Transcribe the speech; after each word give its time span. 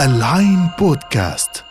العين 0.00 0.70
بودكاست. 0.78 1.65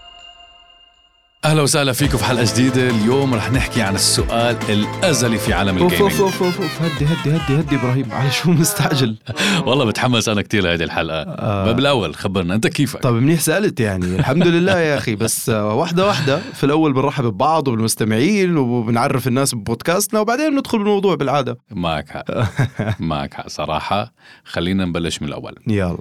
أهلا 1.45 1.61
وسهلا 1.61 1.91
فيكم 1.93 2.17
في 2.17 2.25
حلقة 2.25 2.45
جديدة. 2.53 2.89
اليوم 2.89 3.33
رح 3.33 3.51
نحكي 3.51 3.81
عن 3.81 3.95
السؤال 3.95 4.57
الأزلي 4.69 5.37
في 5.37 5.53
عالم 5.53 5.77
الجيمنج 5.77 6.01
أوف 6.01 6.21
أوف 6.21 6.43
أوف 6.43 6.61
أوف. 6.61 6.81
هدي 6.81 7.05
هدي 7.05 7.37
هدي 7.37 7.59
هدي 7.59 7.75
إبراهيم. 7.75 8.11
على 8.11 8.31
شو 8.31 8.51
مستعجل؟ 8.51 9.17
والله 9.67 9.85
بتحمس 9.85 10.29
أنا 10.29 10.41
كثير 10.41 10.63
لهذه 10.63 10.83
الحلقة. 10.83 11.21
آه. 11.21 11.71
بالاول 11.71 12.15
خبرنا 12.15 12.55
أنت 12.55 12.67
كيفك؟ 12.67 13.01
طب 13.01 13.13
منيح 13.13 13.39
سألت 13.39 13.79
يعني. 13.79 14.05
الحمد 14.05 14.47
لله 14.47 14.79
يا 14.79 14.97
أخي. 14.97 15.15
بس 15.15 15.49
آه، 15.49 15.73
واحدة 15.73 16.07
واحدة. 16.07 16.39
في 16.53 16.63
الأول 16.63 16.93
بنرحب 16.93 17.23
ببعض 17.25 17.67
وبالمستمعين 17.67 18.57
وبنعرف 18.57 19.27
الناس 19.27 19.55
ببودكاستنا 19.55 20.19
وبعدين 20.19 20.55
بندخل 20.55 20.77
بالموضوع 20.77 21.15
بالعادة. 21.15 21.57
معك 21.71 22.09
حق. 22.09 22.25
معك 22.99 23.33
حق. 23.33 23.47
صراحة 23.49 24.13
خلينا 24.45 24.85
نبلش 24.85 25.21
من 25.21 25.27
الأول. 25.27 25.55
يلا. 25.67 25.97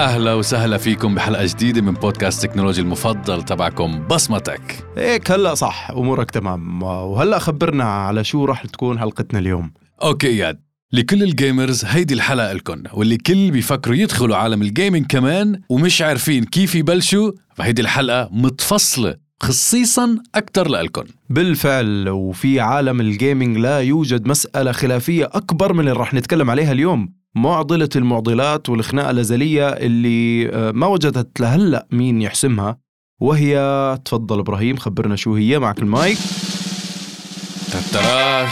أهلا 0.00 0.34
وسهلا 0.34 0.78
فيكم 0.78 1.14
بحلقة 1.14 1.46
جديدة 1.46 1.80
من 1.80 1.92
بودكاست 1.92 2.42
تكنولوجي 2.42 2.80
المفضل 2.80 3.42
تبعكم 3.42 4.06
بصمتك 4.06 4.86
هيك 4.96 5.30
هلا 5.30 5.54
صح 5.54 5.90
أمورك 5.90 6.30
تمام. 6.30 6.82
وهلا 6.82 7.38
خبرنا 7.38 7.84
على 7.84 8.24
شو 8.24 8.44
راح 8.44 8.66
تكون 8.66 8.98
حلقتنا 8.98 9.38
اليوم. 9.38 9.72
okay 10.02 10.26
اياد 10.26 10.60
لكل 10.92 11.22
ال 11.22 11.31
gamers 11.31 11.84
هيدي 11.84 12.14
الحلقة 12.14 12.52
لكم 12.52 12.82
واللي 12.92 13.16
كل 13.16 13.50
بيفكروا 13.50 13.96
يدخلوا 13.96 14.36
عالم 14.36 14.62
ال 14.62 14.68
gaming 14.68 15.06
كمان 15.06 15.60
ومش 15.68 16.02
عارفين 16.02 16.44
كيف 16.44 16.74
يبلشوا 16.74 17.32
فهيدي 17.54 17.82
الحلقة 17.82 18.28
متفصلة 18.32 19.16
خصيصا 19.42 20.18
أكثر 20.34 20.68
لكم 20.68 21.04
بالفعل 21.30 22.08
وفي 22.08 22.60
عالم 22.60 23.00
ال 23.00 23.08
gaming 23.08 23.56
لا 23.56 23.78
يوجد 23.78 24.26
مسألة 24.26 24.72
خلافية 24.72 25.24
أكبر 25.32 25.72
من 25.72 25.80
اللي 25.80 25.92
راح 25.92 26.14
نتكلم 26.14 26.50
عليها 26.50 26.72
اليوم. 26.72 27.19
معضلة 27.34 27.88
المعضلات 27.96 28.68
والخناقة 28.68 29.10
الأزلية 29.10 29.68
اللي 29.68 30.48
آه، 30.52 30.70
ما 30.70 30.86
وجدت 30.86 31.40
لهلأ 31.40 31.86
مين 31.92 32.22
يحسمها 32.22 32.78
وهي 33.20 33.98
تفضل 34.04 34.38
إبراهيم 34.38 34.76
خبرنا 34.76 35.16
شو 35.16 35.34
هي 35.34 35.58
معك 35.58 35.78
المايك. 35.78 36.18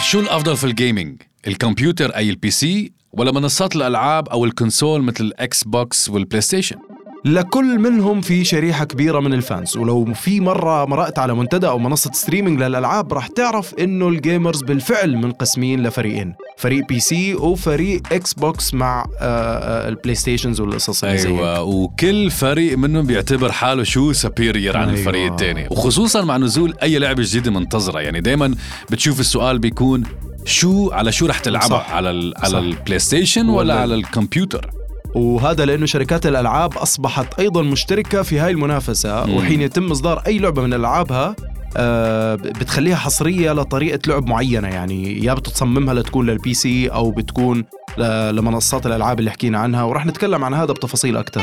شو 0.02 0.20
الأفضل 0.20 0.56
في 0.56 0.64
ال 0.64 0.73
gaming 0.73 1.22
الكمبيوتر 1.46 2.10
أي 2.10 2.30
ال 2.30 2.50
PC 2.50 2.92
ولا 3.12 3.32
منصات 3.32 3.76
الألعاب 3.76 4.28
أو 4.28 4.44
ال 4.44 4.52
console 4.52 5.02
مثل 5.02 5.24
ال 5.24 5.64
Xbox 5.64 6.08
وال 6.08 6.40
PlayStation 6.40 6.76
لكل 7.24 7.78
منهم 7.78 8.20
في 8.20 8.44
شريحة 8.44 8.84
كبيرة 8.84 9.20
من 9.20 9.32
ال 9.32 9.41
fans 9.41 9.76
ولو 9.76 10.14
في 10.14 10.40
مرة 10.40 10.84
مرقت 10.84 11.18
على 11.18 11.34
منتدى 11.34 11.66
أو 11.68 11.78
منصة 11.78 12.10
streaming 12.12 12.62
للألعاب 12.62 13.12
راح 13.12 13.26
تعرف 13.26 13.74
إنه 13.74 14.08
ال 14.08 14.16
gamers 14.16 14.62
بالفعل 14.62 15.16
منقسمين 15.16 15.82
لفريقين 15.82 16.34
فريق 16.56 16.86
PC 16.88 17.34
وفريق 17.34 18.02
Xbox 18.12 18.74
مع 18.74 19.06
ال 19.22 20.14
PlayStations 20.14 20.60
والقصص. 20.60 21.04
أيوه 21.04 21.62
وكل 21.62 22.30
فريق 22.30 22.78
منهم 22.78 23.06
بيعتبر 23.06 23.52
حاله 23.52 23.82
شو 23.82 24.12
superior 24.12 24.76
عن 24.76 24.88
أيوة. 24.88 24.98
الفريق 25.00 25.30
الثاني 25.32 25.68
وخصوصا 25.70 26.24
مع 26.24 26.36
نزول 26.36 26.74
أي 26.82 26.98
لعبة 26.98 27.22
جديدة 27.22 27.50
منتظرة 27.50 28.00
يعني 28.00 28.20
دائما 28.20 28.54
بتشوف 28.90 29.20
السؤال 29.20 29.58
بيكون 29.58 30.02
شو 30.44 30.90
على 30.90 31.12
شو 31.12 31.26
رح 31.26 31.38
تلعبها. 31.38 31.78
على 31.90 32.10
ال 32.10 32.34
على. 32.36 32.58
ال 32.58 32.98
PlayStation 32.98 33.48
ولا- 33.48 33.58
ولا 33.58 33.74
على 33.80 33.94
الكمبيوتر 33.94 34.70
وهذا 35.14 35.64
لأنه 35.64 35.86
شركات 35.86 36.26
الألعاب 36.26 36.78
أصبحت 36.78 37.40
أيضا 37.40 37.62
مشتركة 37.62 38.22
في 38.22 38.38
هاي 38.38 38.50
المنافسة 38.50 39.26
مم. 39.26 39.36
وحين 39.36 39.60
يتم 39.60 39.90
إصدار 39.90 40.22
أي 40.26 40.38
لعبة 40.38 40.62
من 40.62 40.74
ألعابها 40.74 41.36
آه، 41.76 42.34
بتخليها 42.34 42.96
حصرية 42.96 43.52
لطريقة 43.52 43.98
لعب 44.06 44.26
معينة 44.26 44.68
يعني 44.68 45.24
يا 45.24 45.34
بتصممها 45.34 45.94
لتكون 45.94 46.26
لل 46.26 46.54
PC 46.54 46.88
أو 46.88 47.10
بتكون 47.10 47.64
لمنصات 47.98 48.86
الألعاب 48.86 49.18
اللي 49.18 49.30
حكينا 49.30 49.58
عنها 49.58 49.82
ورح 49.82 50.06
نتكلم 50.06 50.44
عن 50.44 50.54
هذا 50.54 50.72
بتفاصيل 50.72 51.16
أكثر 51.16 51.42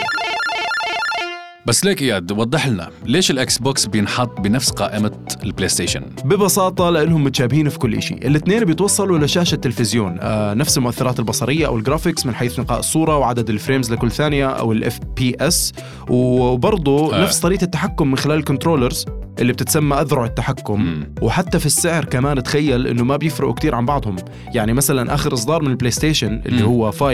بس 1.66 1.86
ليك 1.86 2.02
إياد 2.02 2.32
وضح 2.32 2.68
لنا 2.68 2.90
ليش 3.06 3.32
ال 3.32 3.58
Xbox 3.58 3.86
بينحط 3.86 4.42
بنفس 4.42 4.70
قائمة 4.72 5.12
ال 5.44 5.70
PlayStation 5.70 6.02
ببساطة 6.26 6.90
لأنهم 6.90 7.24
متشابهين 7.24 7.70
في 7.70 7.80
كل 7.80 8.02
شيء 8.02 8.28
الاثنين 8.28 8.66
بيتوصلوا 8.66 9.20
لشاشة 9.20 9.56
تلفزيون 9.56 10.18
آه 10.22 10.54
نفس 10.54 10.78
المؤثرات 10.78 11.20
البصرية 11.20 11.68
أو 11.68 11.78
ال 11.78 11.83
graphics 11.83 12.26
من 12.26 12.36
حيث 12.36 12.60
نقاء 12.60 12.80
الصورة 12.80 13.18
وعدد 13.18 13.50
ال 13.50 13.56
frames 13.56 13.92
لكل 13.94 14.12
ثانية 14.12 14.48
أو 14.48 14.72
ال 14.72 15.00
FPS 15.18 15.72
وبرضه 16.10 17.16
آه. 17.16 17.24
نفس 17.24 17.40
طريقة 17.40 17.64
التحكم 17.64 18.12
من 18.12 18.18
خلال 18.18 18.38
ال 18.38 18.44
controllers 18.44 19.06
اللي 19.40 19.54
بتتسمى 19.54 19.96
أذرع 19.96 20.26
التحكم 20.26 20.82
مم. 20.82 21.14
وحتى 21.22 21.60
في 21.60 21.66
السعر 21.66 22.06
كمان 22.06 22.44
تخيل 22.44 22.88
إنه 22.88 23.04
ما 23.04 23.18
بيفرقوا 23.18 23.54
كتير 23.54 23.76
عن 23.76 23.86
بعضهم 23.86 24.16
يعني 24.54 24.74
مثلا 24.74 25.14
آخر 25.14 25.34
إصدار 25.34 25.62
من 25.62 25.72
ال 25.72 25.92
PlayStation 25.92 26.42
اللي 26.46 26.62
مم. 26.64 26.68
هو 26.70 26.92
5 26.92 27.06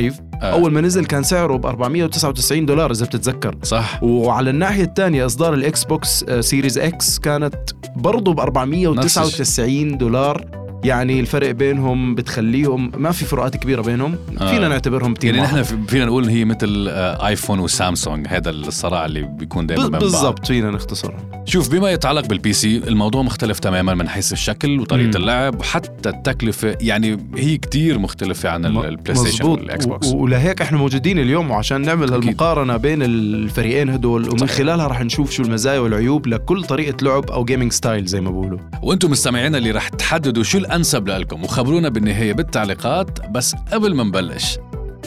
آه. 0.41 0.45
أول 0.45 0.71
ما 0.71 0.81
نزل 0.81 1.05
كان 1.05 1.23
سعره 1.23 1.55
ب 1.57 1.65
499 1.65 2.65
دولار 2.65 2.91
إذا 2.91 3.05
بتتذكر 3.05 3.55
صح 3.63 4.03
وعلى 4.03 4.49
الناحية 4.49 4.83
الثانية 4.83 5.25
إصدار 5.25 5.53
ال 5.53 5.83
Xbox 5.83 6.25
آه، 6.29 6.41
Series 6.41 6.77
X 6.77 7.19
كانت 7.19 7.55
برضه 7.95 8.33
ب 8.33 8.39
499 8.39 9.97
دولار 9.97 10.60
يعني 10.83 11.19
الفرق 11.19 11.51
بينهم 11.51 12.15
بتخليهم 12.15 12.91
ما 12.97 13.11
في 13.11 13.25
فروقات 13.25 13.57
كبيرة 13.57 13.81
بينهم 13.81 14.15
آه. 14.41 14.51
فينا 14.51 14.67
نعتبرهم 14.67 15.13
team 15.13 15.35
يعني. 15.35 15.47
نحن 15.47 15.63
في- 15.63 15.77
فينا 15.87 16.05
نقول 16.05 16.25
هي 16.29 16.45
مثل 16.45 16.87
آه، 16.89 17.27
iPhone 17.27 17.59
و 17.59 17.68
Samsung 17.68 18.27
هذا 18.29 18.49
الصراع 18.49 19.05
اللي 19.05 19.21
بيكون 19.21 19.67
دائما 19.67 19.99
بالضبط 19.99 20.47
فينا 20.47 20.71
نختصر 20.71 21.13
شوف 21.45 21.69
بما 21.69 21.91
يتعلق 21.91 22.25
بال 22.27 22.53
PC 22.53 22.77
الموضوع 22.77 23.21
مختلف 23.21 23.59
تماما 23.59 23.93
من 23.93 24.09
حيث 24.09 24.33
الشكل 24.33 24.79
وطريقة 24.79 25.07
مم. 25.07 25.15
اللعب 25.15 25.59
وحتى 25.59 26.09
التكلفة 26.09 26.77
يعني 26.81 27.17
هي 27.37 27.57
كتير 27.57 27.99
مختلفة 27.99 28.49
عن 28.49 28.65
ال- 28.65 28.85
البلاي 28.85 29.15
ستيشن. 29.15 29.45
والاكس 29.45 29.85
بوكس 29.85 30.07
ولهيك 30.07 30.61
إحنا 30.61 30.77
موجودين 30.77 31.19
اليوم 31.19 31.51
وعشان 31.51 31.81
نعمل 31.81 32.03
أكيد. 32.13 32.13
هالمقارنة 32.25 32.77
بين 32.77 33.03
الفريقين 33.03 33.89
هدول 33.89 34.29
ومن 34.29 34.37
صحيح. 34.37 34.51
خلالها 34.51 34.87
رح 34.87 35.01
نشوف 35.01 35.31
شو 35.31 35.43
المزايا 35.43 35.79
والعيوب 35.79 36.27
لكل 36.27 36.63
طريقة 36.63 36.97
لعب 37.03 37.31
أو 37.31 37.45
gaming 37.45 37.71
style 37.71 38.05
زي 38.05 38.21
ما 38.21 38.31
بقولوا 38.31 38.59
وأنتم 38.83 39.11
مستمعينا 39.11 39.57
اللي 39.57 39.71
رح 39.71 39.87
تحددوا 39.89 40.43
شو 40.43 40.57
الانسب 40.71 41.07
لكم 41.07 41.43
وخبرونا 41.43 41.89
بالنهاية 41.89 42.33
بالتعليقات 42.33 43.29
بس 43.31 43.55
قبل 43.71 43.95
ما 43.95 44.03
نبلش 44.03 44.57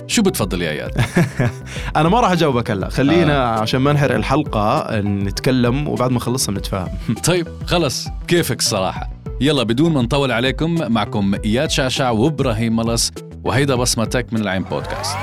شو 0.07 0.23
بتفضل 0.23 0.63
يا 0.63 0.71
اياد؟ 0.71 0.91
أنا 1.97 2.09
ما 2.09 2.21
راح 2.21 2.33
أجاوبك 2.33 2.71
هلا. 2.71 2.89
خلينا 2.89 3.57
آه. 3.57 3.61
عشان 3.61 3.81
ما 3.81 3.93
نحرق 3.93 4.15
الحلقة 4.15 5.01
نتكلم 5.01 5.89
وبعد 5.89 6.11
ما 6.11 6.17
نخلصها 6.17 6.55
نتفاهم 6.55 6.89
طيب 7.29 7.49
خلص. 7.67 8.09
كيفك 8.29 8.59
الصراحه 8.59 9.11
يلا 9.41 9.63
بدون 9.63 9.93
ما 9.93 10.03
نطول 10.03 10.33
عليكم 10.33 10.93
معكم 10.93 11.35
إياد 11.45 11.71
شعشع 11.71 12.11
وإبراهيم 12.11 12.77
ملص 12.77 13.13
وهيدا 13.45 13.75
بصمتك 13.75 14.33
من 14.33 14.41
العين 14.41 14.63
بودكاست. 14.63 15.17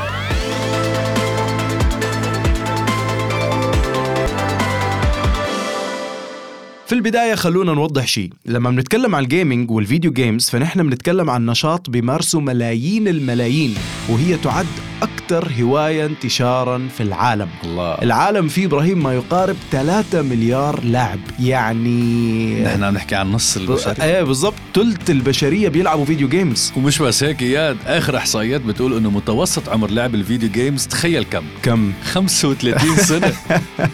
في 6.91 6.97
البداية 6.97 7.35
خلونا 7.35 7.74
نوضح 7.74 8.07
شيء. 8.07 8.29
لما 8.46 8.69
بنتكلم 8.69 9.16
عن 9.16 9.24
ال 9.23 9.30
gaming 9.30 9.72
وال 9.72 9.83
video 9.83 10.12
games 10.12 10.50
فنحن 10.50 10.84
بنتكلم 10.84 11.29
عن 11.29 11.46
نشاط 11.46 11.90
بيمارسه 11.90 12.40
ملايين 12.40 13.07
الملايين 13.07 13.75
وهي 14.09 14.38
تعد 14.38 14.66
أكثر 15.01 15.20
هواية 15.59 16.06
انتشارا 16.06 16.88
في 16.97 17.03
العالم. 17.03 17.47
الله. 17.64 17.94
العالم 17.94 18.47
فيه 18.47 18.66
إبراهيم 18.66 19.03
ما 19.03 19.14
يقارب 19.14 19.56
3 19.72 20.22
مليار 20.22 20.84
لاعب. 20.84 21.19
يعني 21.40 22.64
نحن 22.64 22.84
عم 22.84 22.94
نحكي 22.94 23.16
عن 23.16 23.31
نص 23.31 23.58
البشرية. 23.58 24.03
إيه 24.03 24.24
بالضبط. 24.24 24.53
ثلث 24.75 25.09
البشرية 25.09 25.69
بيلعبوا 25.69 26.06
video 26.06 26.29
games 26.29 26.73
ومش 26.78 27.00
بس 27.02 27.24
هيك 27.24 27.42
إياد 27.42 27.78
آخر 27.88 28.18
إحصائيات 28.18 28.62
بتقول 28.62 28.97
إنه 28.97 29.09
متوسط 29.09 29.69
عمر 29.69 29.90
لعب 29.92 30.16
ال 30.16 30.21
video 30.21 30.50
games 30.50 30.88
تخيل 30.88 31.24
كم؟ 31.24 31.44
كم؟ 31.63 31.94
35 32.03 32.96
سنة. 33.12 33.34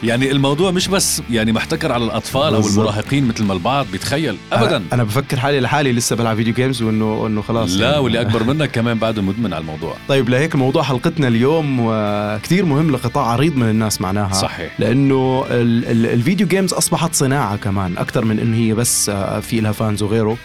يعني 0.03 0.31
الموضوع 0.31 0.71
مش 0.71 0.87
بس 0.87 1.21
يعني 1.29 1.51
محتكر 1.51 1.91
على 1.91 2.03
أو 2.55 2.61
بالضبط. 2.61 2.87
المراهقين 2.87 3.27
مثل 3.27 3.43
ما 3.43 3.53
البعض 3.53 3.85
بيتخيل. 3.91 4.37
ابدا. 4.51 4.83
أنا, 4.93 5.03
بفكر 5.03 5.39
حالي 5.39 5.59
لحالي 5.59 5.91
لسه 5.91 6.15
بلعب 6.15 6.35
video 6.35 6.53
games 6.53 6.81
وإنه 6.81 7.23
إنه 7.27 7.41
خلاص 7.41 7.71
لا 7.75 7.85
يعني. 7.89 7.97
واللي 8.03 8.21
أكبر 8.21 8.43
منك 8.43 8.71
كمان 8.71 8.97
بعده 8.97 9.21
مدمن 9.21 9.53
على 9.53 9.61
الموضوع. 9.61 9.95
طيب 10.07 10.29
لهيك 10.29 10.55
موضوع 10.55 10.83
حلقتنا 10.83 11.26
اليوم 11.27 11.77
وكتير 11.79 12.65
مهم 12.65 12.91
لقطاع 12.91 13.23
عريض 13.25 13.55
من 13.55 13.69
الناس 13.69 14.01
معناها. 14.01 14.33
صحيح. 14.33 14.71
لأنه 14.79 15.45
ال- 15.49 15.85
ال- 15.85 16.05
ال 16.05 16.12
video 16.12 16.47
games 16.47 16.73
أصبحت 16.73 17.13
صناعة 17.15 17.55
كمان 17.57 17.97
أكثر 17.97 18.25
من 18.25 18.39
انه 18.39 18.57
هي 18.57 18.73
بس 18.73 19.09
آه، 19.09 19.39
في 19.39 19.59
لها 19.61 19.71
fans 19.71 20.03
وغيره. 20.03 20.37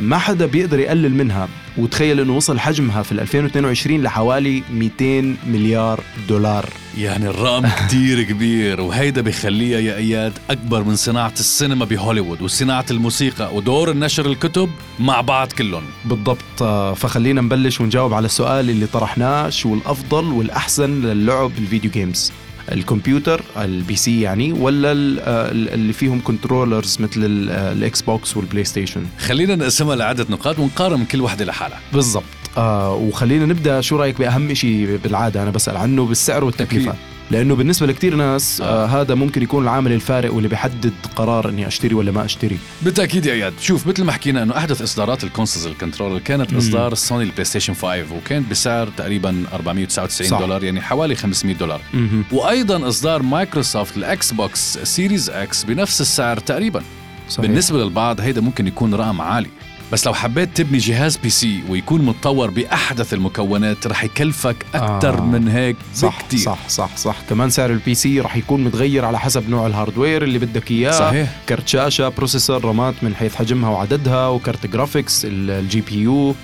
ما 0.00 0.18
حدا 0.18 0.46
بيقدر 0.46 0.78
يقلل 0.78 1.14
منها. 1.14 1.48
وتخيل 1.76 2.20
إنه 2.20 2.36
وصل 2.36 2.58
حجمها 2.58 3.02
في 3.02 3.12
ال 3.12 3.20
2022 3.20 4.02
لحوالي 4.02 4.62
200 4.72 5.36
مليار 5.46 6.00
دولار. 6.28 6.68
يعني 6.98 7.26
الرقم 7.28 7.68
كتير 7.86 8.22
كبير 8.22 8.80
وهيدا 8.80 9.20
بخليها 9.20 9.78
يا 9.78 9.96
إياد 9.96 10.32
أكبر 10.50 10.84
من 10.84 10.96
صناعة 10.96 11.32
السينما 11.32 11.84
بهوليوود 11.84 12.42
وصناعة 12.42 12.84
الموسيقى 12.90 13.54
ودور 13.54 13.90
النشر 13.90 14.26
الكتب 14.26 14.70
مع 14.98 15.20
بعض 15.20 15.52
كلهم. 15.52 15.82
بالضبط. 16.04 16.62
آه، 16.62 16.94
فخلينا 16.94 17.40
نبلش 17.40 17.80
ونجاوب 17.80 18.14
على 18.14 18.26
السؤال 18.26 18.70
اللي 18.70 18.86
طرحناه 18.86 19.48
شو 19.48 19.74
الأفضل 19.74 20.24
والأحسن 20.24 21.02
للعب 21.02 21.52
ال 21.58 21.63
video 21.63 21.90
games 21.90 22.32
الكمبيوتر 22.72 23.42
ال 23.56 23.96
PC 23.96 24.20
يعني 24.20 24.52
ولا 24.52 24.92
ال- 24.92 25.18
ال- 25.20 25.68
اللي 25.74 25.92
فيهم 25.92 26.20
controllers 26.24 26.96
مثل 27.00 27.24
ال- 27.24 27.50
ال 27.50 28.02
Xbox 28.02 28.36
وال 28.36 28.64
PlayStation 28.64 29.02
خلينا 29.18 29.54
نقسمها 29.56 29.96
لعدة 29.96 30.26
نقاط 30.30 30.58
ونقارن 30.58 31.04
كل 31.04 31.20
وحدة 31.20 31.44
لحالها. 31.44 31.80
بالضبط. 31.92 32.24
آه 32.56 32.94
وخلينا 32.94 33.46
نبدأ 33.46 33.80
شو 33.80 33.96
رأيك 33.96 34.18
بأهم 34.18 34.54
شيء 34.54 34.98
بالعادة؟ 35.04 35.42
أنا 35.42 35.50
بسأل 35.50 35.76
عنه 35.76 36.04
بالسعر 36.06 36.44
والتكلفة. 36.44 36.94
لأنه 37.30 37.54
بالنسبة 37.54 37.86
لكثير 37.86 38.14
ناس 38.14 38.60
آه. 38.60 38.64
آه. 38.64 38.86
هذا 39.00 39.14
ممكن 39.14 39.42
يكون 39.42 39.64
العامل 39.64 39.92
الفارق 39.92 40.34
واللي 40.34 40.48
بيحدد 40.48 40.92
قرار 41.16 41.48
إني 41.48 41.66
أشتري 41.66 41.94
ولا 41.94 42.12
ما 42.12 42.24
أشتري 42.24 42.58
بالتأكيد 42.82 43.26
يا 43.26 43.32
إياد 43.32 43.52
شوف 43.60 43.86
مثل 43.86 44.04
ما 44.04 44.12
حكينا 44.12 44.42
إنه 44.42 44.56
أحدث 44.56 44.82
إصدارات 44.82 45.24
ال 45.24 45.29
consoles 45.29 45.66
ال 45.66 45.71
controller 45.71 46.18
كانت 46.18 46.52
مم. 46.52 46.58
إصدار 46.58 46.94
Sony 46.94 47.24
ال 47.24 47.44
PlayStation 47.44 47.74
5 47.74 48.04
وكانت 48.16 48.50
بسعر 48.50 48.88
تقريبا 48.96 49.44
499 49.52 50.28
صح. 50.30 50.38
دولار 50.40 50.64
يعني 50.64 50.80
حوالي 50.80 51.14
500 51.14 51.54
دولار 51.56 51.80
مهم. 51.94 52.24
وأيضا 52.32 52.88
إصدار 52.88 53.22
Microsoft 53.22 53.96
ال 53.96 54.32
Xbox 54.32 54.78
Series 54.78 55.30
X 55.30 55.64
بنفس 55.64 56.00
السعر 56.00 56.38
تقريبا 56.38 56.82
صحيح. 57.28 57.40
بالنسبة 57.46 57.78
للبعض 57.84 58.20
هيدا 58.20 58.40
ممكن 58.40 58.66
يكون 58.66 58.94
رقم 58.94 59.20
عالي 59.20 59.48
بس 59.92 60.06
لو 60.06 60.14
حبيت 60.14 60.56
تبني 60.56 60.78
جهاز 60.78 61.16
PC 61.16 61.60
ويكون 61.68 62.02
متطور 62.02 62.50
بأحدث 62.50 63.14
المكونات 63.14 63.86
رح 63.86 64.04
يكلفك 64.04 64.56
أكثر 64.74 65.18
آه. 65.18 65.20
من 65.20 65.48
هيك 65.48 65.76
صح 65.94 66.22
بكتير 66.22 66.40
صح 66.40 66.68
صح 66.68 66.96
صح 66.96 67.16
كمان 67.28 67.50
سعر 67.50 67.70
ال 67.70 67.94
PC 67.94 68.20
رح 68.20 68.36
يكون 68.36 68.64
متغير 68.64 69.04
على 69.04 69.18
حسب 69.18 69.50
نوع 69.50 69.66
ال 69.66 69.72
hardware 69.72 70.22
اللي 70.22 70.38
بدك 70.38 70.70
إياه 70.70 70.92
صحيح 70.92 71.36
كرت 71.48 71.68
شاشة 71.68 72.08
processor 72.08 72.64
رامات 72.64 72.94
من 73.02 73.14
حيث 73.14 73.34
حجمها 73.34 73.70
وعددها 73.70 74.28
وكرت 74.28 74.66
graphics 74.66 75.22
ال 75.24 75.80
GPU 75.80 76.34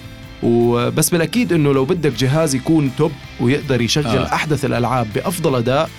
وبس 0.43 1.11
بالأكيد 1.11 1.53
إنه 1.53 1.73
لو 1.73 1.85
بدك 1.85 2.13
جهاز 2.13 2.55
يكون 2.55 2.91
top 2.99 3.13
ويقدر 3.41 3.81
يشغل 3.81 4.07
آه. 4.07 4.27
آه. 4.27 4.35
أحدث 4.35 4.65
الألعاب 4.65 5.07
بأفضل 5.15 5.55
أداء 5.55 5.91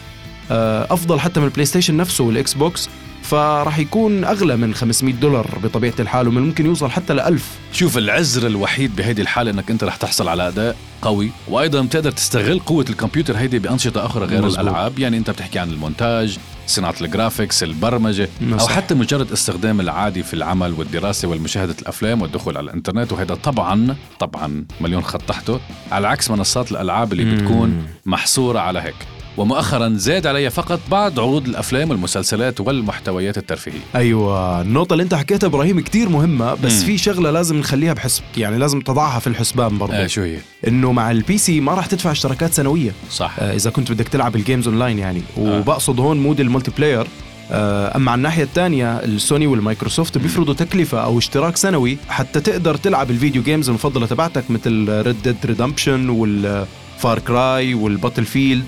آه، 0.51 0.87
أفضل 0.93 1.19
حتى 1.19 1.39
من 1.39 1.45
ال 1.45 1.65
PlayStation 1.65 1.97
نفسه 1.97 2.23
وال 2.23 2.53
Xbox 2.53 2.89
فراح 3.31 3.79
يكون 3.79 4.23
أغلى 4.23 4.55
من 4.57 4.73
500 4.73 5.13
دولار 5.13 5.47
بطبيعة 5.63 5.93
الحال 5.99 6.27
ومن 6.27 6.41
ممكن 6.41 6.65
يوصل 6.65 6.89
حتى 6.91 7.13
ل 7.13 7.19
1000 7.19 7.43
شوف 7.73 7.97
العذر 7.97 8.47
الوحيد 8.47 8.95
بهيدي 8.95 9.21
الحالة 9.21 9.51
إنك 9.51 9.71
أنت 9.71 9.83
رح 9.83 9.95
تحصل 9.95 10.27
على 10.27 10.47
أداء 10.47 10.75
قوي 11.01 11.31
وأيضا 11.47 11.81
بتقدر 11.81 12.11
تستغل 12.11 12.59
قوة 12.59 12.85
الكمبيوتر 12.89 13.37
هيدي 13.37 13.59
بأنشطة 13.59 14.05
أخرى 14.05 14.25
غير 14.25 14.41
مزبوط. 14.45 14.59
الألعاب 14.59 14.99
يعني 14.99 15.17
أنت 15.17 15.29
بتحكي 15.29 15.59
عن 15.59 15.69
المونتاج 15.69 16.37
صناعة 16.67 16.95
ال 17.01 17.08
graphics 17.08 17.63
البرمجة 17.63 18.29
أو 18.53 18.57
صح. 18.57 18.71
حتى 18.71 18.95
مجرد 18.95 19.31
استخدام 19.31 19.79
العادي 19.79 20.23
في 20.23 20.33
العمل 20.33 20.73
والدراسة 20.73 21.27
والمشاهدة 21.27 21.75
الأفلام 21.81 22.21
والدخول 22.21 22.57
على 22.57 22.65
الإنترنت 22.65 23.11
وهذا 23.11 23.35
طبعا 23.35 23.95
طبعا 24.19 24.65
مليون 24.81 25.03
خط 25.03 25.21
تحته 25.21 25.59
على 25.91 26.07
عكس 26.07 26.31
منصات 26.31 26.71
الألعاب 26.71 27.13
اللي 27.13 27.35
بتكون 27.35 27.69
مم. 27.69 27.85
محصورة 28.05 28.59
على 28.59 28.79
هيك 28.79 28.95
ومؤخرا 29.37 29.93
زاد 29.95 30.27
عليها 30.27 30.49
فقط 30.49 30.79
بعض 30.91 31.19
عروض 31.19 31.47
الأفلام 31.47 31.89
والمسلسلات 31.89 32.61
والمحتويات 32.61 33.37
الترفيهية. 33.37 33.79
أيوه 33.95 34.61
النقطة 34.61 34.93
اللي 34.93 35.03
أنت 35.03 35.13
حكيتها 35.13 35.47
إبراهيم 35.47 35.79
كتير 35.79 36.09
مهمة 36.09 36.53
بس 36.53 36.79
مم. 36.79 36.85
في 36.85 36.97
شغلة 36.97 37.31
لازم 37.31 37.55
نخليها 37.57 37.93
بحسب 37.93 38.23
يعني 38.37 38.57
لازم 38.57 38.81
تضعها 38.81 39.19
في 39.19 39.27
الحسبان 39.27 39.77
برضه 39.77 39.93
آه 39.93 40.07
شو 40.07 40.21
هي؟ 40.21 40.37
إنه 40.67 40.91
مع 40.91 41.11
ال 41.11 41.37
PC 41.37 41.59
ما 41.59 41.73
راح 41.73 41.85
تدفع 41.85 42.11
اشتراكات 42.11 42.53
سنوية. 42.53 42.91
صح. 43.11 43.35
آه 43.39 43.55
إذا 43.55 43.69
كنت 43.69 43.91
بدك 43.91 44.07
تلعب 44.07 44.35
ال 44.35 44.41
games 44.41 44.67
online 44.67 44.99
يعني. 44.99 45.21
وبقصد 45.37 45.99
هون 45.99 46.17
mode 46.17 46.39
ال 46.39 46.71
multiplayer 46.77 47.07
آه، 47.51 47.97
أما 47.97 48.11
على 48.11 48.17
الناحية 48.17 48.43
الثانية 48.43 48.97
ال 48.97 49.07
Sony 49.07 49.47
وال 49.47 49.60
Microsoft 49.60 50.17
بيفرضوا 50.17 50.53
تكلفة 50.53 51.03
أو 51.03 51.17
اشتراك 51.17 51.57
سنوي 51.57 51.97
حتى 52.09 52.39
تقدر 52.39 52.75
تلعب 52.75 53.11
ال 53.11 53.17
video 53.17 53.43
games 53.43 53.69
المفضلة 53.69 54.05
تبعتك 54.05 54.51
مثل 54.51 55.01
Red 55.01 55.15
Dead 55.23 55.35
Redemption 55.45 56.09
وال 56.09 56.53
Far 56.53 57.19
Cry 57.19 57.52
وال 57.52 57.73
Battlefield 57.73 58.65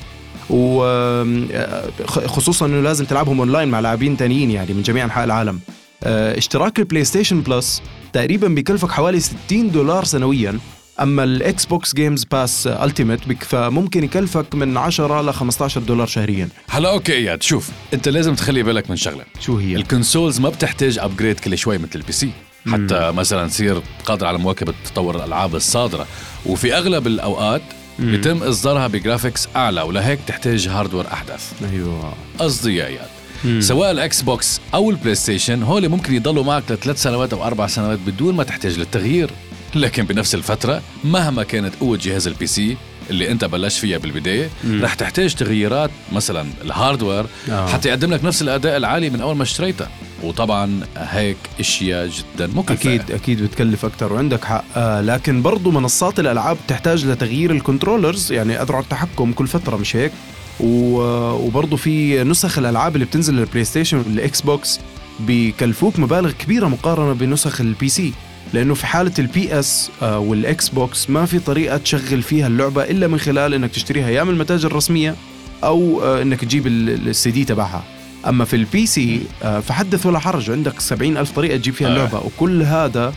وخصوصا 2.19 2.66
إنه 2.66 2.81
لازم 2.81 3.06
تلعبهم 3.06 3.40
أونلاين 3.40 3.68
مع 3.68 3.80
لاعبين 3.80 4.18
تانيين 4.18 4.51
يعني 4.51 4.74
من 4.74 4.81
جميع 4.81 5.06
أنحاء 5.06 5.25
العالم. 5.25 5.60
آه، 6.04 6.38
اشتراك 6.38 6.80
ال 6.80 7.04
PlayStation 7.04 7.42
Plus 7.42 7.81
تقريبا 8.13 8.48
بيكلفك 8.48 8.92
حوالي 8.92 9.19
60 9.19 9.72
دولار 9.72 10.04
سنويا. 10.04 10.60
أما 11.01 11.24
ال 11.24 11.66
Xbox 11.66 11.95
Games 11.95 12.24
Pass 12.24 12.68
Ultimate 12.68 13.19
فممكن 13.44 14.04
يكلفك 14.04 14.56
من 14.56 14.78
10 14.78 15.22
ل 15.22 15.34
15 15.34 15.81
دولار 15.81 16.07
شهريا. 16.07 16.50
هلا 16.69 16.90
okay 16.89 17.13
إياد 17.13 17.44
شوف 17.44 17.69
أنت 17.94 18.10
لازم 18.10 18.36
تخلي 18.36 18.63
بالك 18.63 18.90
من 18.90 18.95
شغلة. 18.95 19.24
شو 19.40 19.57
هي؟ 19.57 19.75
ال 19.75 19.83
consoles 19.83 20.39
ما 20.40 20.50
بتحتاج 20.50 21.00
upgrade 21.00 21.39
كل 21.40 21.57
شوي 21.57 21.78
مثل 21.78 21.90
ال 21.95 22.04
P 22.04 22.12
C 22.12 22.31
حتى 22.68 23.12
مثلا 23.12 23.48
تصير 23.48 23.81
قادر 24.06 24.28
على 24.28 24.38
مواكبة 24.38 24.74
تطور 24.86 25.16
الألعاب 25.16 25.56
الصادرة. 25.56 26.07
وفي 26.45 26.78
أغلب 26.78 27.07
الأوقات 27.07 27.62
مم. 27.62 27.79
بيتم 28.00 28.44
إصدارها 28.44 28.88
ب 28.88 28.94
graphics 28.94 29.48
أعلى 29.56 29.81
ولهيك 29.81 30.19
تحتاج 30.28 30.68
hardware 30.68 31.07
أحدث. 31.13 31.51
أيوه. 31.74 32.13
قصدي 32.40 32.75
يا 32.75 32.86
اياد 32.88 33.07
مم. 33.46 33.62
سواء 33.62 33.92
ال 33.92 34.21
Xbox 34.21 34.62
أو 34.74 34.90
ال 34.89 35.16
PlayStation 35.16 35.63
هول 35.63 35.90
ممكن 35.90 36.13
يضلوا 36.13 36.44
معك 36.44 36.63
لثلاث 36.72 37.01
سنوات 37.01 37.34
أو 37.34 37.44
أربع 37.44 37.68
سنوات 37.68 38.00
بدون 38.07 38.36
ما 38.36 38.44
تحتاج 38.44 38.80
للتغيير. 38.80 39.30
لكن 39.75 40.04
بنفس 40.06 40.36
الفترة 40.36 40.81
مهما 41.04 41.44
كانت 41.44 41.75
قوة 41.80 41.98
جهاز 42.01 42.28
ال 42.27 42.48
PC 42.48 42.77
اللي 43.10 43.31
أنت 43.31 43.46
بلشت 43.46 43.78
فيها 43.78 43.98
بالبداية 43.98 44.50
مم. 44.63 44.84
رح 44.84 44.94
تحتاج 44.94 45.36
تغييرات 45.36 45.90
مثلا 46.12 46.45
ال 46.62 46.69
hardware 46.69 47.25
آه. 47.52 47.68
حتى 47.68 47.90
يقدم 47.90 48.13
لك 48.13 48.25
نفس 48.25 48.42
الأداء 48.42 48.78
العالي 48.78 49.10
من 49.10 49.22
أول 49.22 49.36
ما 49.36 49.44
اشتريتها 49.44 49.90
وطبعا 50.24 50.80
هيك 50.98 51.38
أشياء 51.60 52.07
جدا 52.07 52.48
مكلفة. 52.56 52.74
أكيد 52.95 53.12
أكيد 53.12 53.44
بتكلف 53.44 53.86
أكثر 53.86 54.13
وعندك 54.13 54.44
حق. 54.45 54.63
آه 54.75 55.01
لكن 55.01 55.42
برضو 55.42 55.71
منصات 55.71 56.19
الألعاب 56.19 56.57
تحتاج 56.68 57.06
لتغيير 57.06 57.51
ال 57.51 57.58
controllers 57.58 58.31
يعني 58.31 58.62
أذرع 58.62 58.80
التحكم 58.80 59.31
كل 59.33 59.48
فترة 59.48 59.77
مش 59.77 59.95
هيك؟ 59.95 60.12
و- 60.60 61.31
وبرضو 61.31 61.75
في 61.77 62.24
نسخ 62.24 62.57
الألعاب 62.57 62.95
اللي 62.95 63.06
بتنزل 63.06 63.33
لل 63.36 63.63
PlayStation 63.63 63.98
وال 63.98 64.42
Xbox 64.42 64.80
بيكلفوك 65.19 66.00
مبالغ 66.00 66.31
كبيرة 66.31 66.68
مقارنة 66.68 67.13
بنسخ 67.13 67.62
ال 67.62 67.89
PC 67.89 68.13
لأنه 68.54 68.74
في 68.74 68.86
حالة 68.88 69.12
ال 69.19 69.60
PS 69.60 69.89
آه 70.01 70.19
وال 70.19 70.69
Xbox 70.69 71.10
ما 71.10 71.25
في 71.25 71.39
طريقة 71.39 71.77
تشغل 71.77 72.21
فيها 72.21 72.48
اللعبة 72.48 72.83
إلا 72.83 73.07
من 73.07 73.19
خلال 73.19 73.54
إنك 73.54 73.71
تشتريها 73.71 74.10
يا 74.10 74.24
من 74.24 74.30
المتاجر 74.33 74.68
الرسمية 74.71 75.16
أو 75.63 76.01
آه 76.04 76.21
إنك 76.21 76.42
تجيب 76.42 76.68
السي 76.68 77.31
دي 77.31 77.45
تبعها. 77.45 77.83
أما 78.27 78.45
في 78.45 78.56
ال 78.56 78.86
PC 78.86 79.21
آه، 79.44 79.60
فحدث 79.60 80.06
ولا 80.06 80.19
حرج 80.19 80.51
عندك 80.51 80.80
سبعين 80.80 81.18
ألف 81.18 81.31
طريقة 81.31 81.57
تجيب 81.57 81.74
فيها 81.74 81.88
آه. 81.88 81.92
اللعبة 81.92 82.19
وكل 82.25 82.63
هذا 82.63 83.13